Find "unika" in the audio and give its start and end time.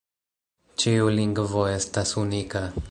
2.25-2.67